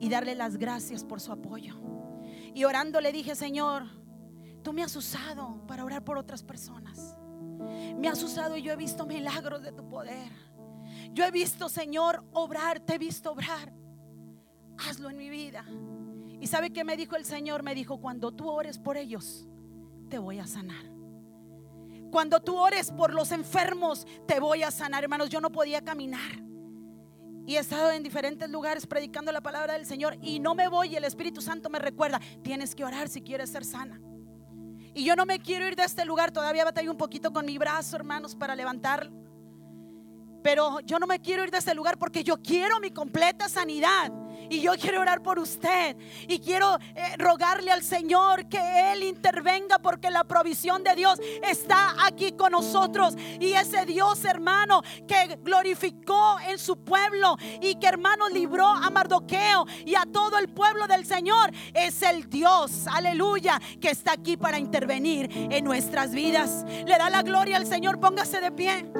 [0.00, 1.76] y darle las gracias por su apoyo.
[2.54, 3.99] Y orando le dije, Señor,
[4.62, 7.16] Tú me has usado para orar por otras personas.
[7.96, 10.30] Me has usado y yo he visto milagros de tu poder.
[11.12, 13.72] Yo he visto, Señor, obrar, te he visto obrar.
[14.78, 15.64] Hazlo en mi vida.
[16.40, 17.62] ¿Y sabe qué me dijo el Señor?
[17.62, 19.46] Me dijo, cuando tú ores por ellos,
[20.08, 20.84] te voy a sanar.
[22.10, 25.04] Cuando tú ores por los enfermos, te voy a sanar.
[25.04, 26.42] Hermanos, yo no podía caminar.
[27.46, 30.94] Y he estado en diferentes lugares predicando la palabra del Señor y no me voy
[30.96, 34.00] el Espíritu Santo me recuerda, tienes que orar si quieres ser sana.
[35.00, 36.30] Y yo no me quiero ir de este lugar.
[36.30, 39.10] Todavía batallo un poquito con mi brazo, hermanos, para levantarlo.
[40.42, 44.12] Pero yo no me quiero ir de este lugar porque yo quiero mi completa sanidad.
[44.50, 45.96] Y yo quiero orar por usted.
[46.28, 51.94] Y quiero eh, rogarle al Señor que Él intervenga porque la provisión de Dios está
[52.04, 53.14] aquí con nosotros.
[53.38, 59.66] Y ese Dios, hermano, que glorificó en su pueblo y que, hermano, libró a Mardoqueo
[59.86, 64.58] y a todo el pueblo del Señor, es el Dios, aleluya, que está aquí para
[64.58, 66.64] intervenir en nuestras vidas.
[66.66, 68.00] Le da la gloria al Señor.
[68.00, 68.90] Póngase de pie.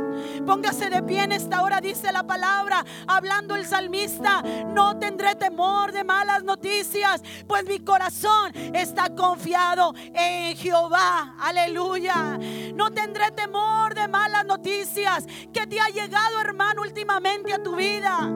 [0.47, 4.43] Póngase de pie en esta hora, dice la palabra, hablando el salmista.
[4.43, 11.35] No tendré temor de malas noticias, pues mi corazón está confiado en Jehová.
[11.41, 12.39] Aleluya.
[12.75, 15.25] No tendré temor de malas noticias.
[15.53, 18.31] Que te ha llegado, hermano, últimamente a tu vida.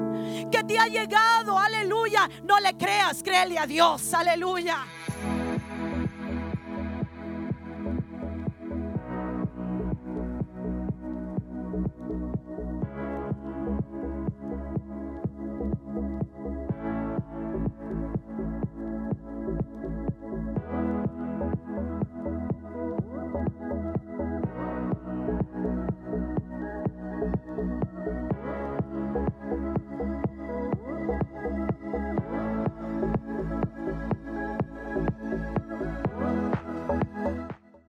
[0.51, 2.29] Que te ha llegado, aleluya.
[2.43, 4.15] No le creas, créele a Dios.
[4.15, 4.79] Aleluya.